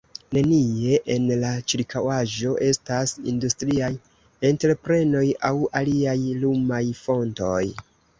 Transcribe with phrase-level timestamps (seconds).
[0.35, 3.89] Nenie en la ĉirkaŭaĵo estas industriaj
[4.51, 7.61] entreprenoj aŭ aliaj lumaj fontoj.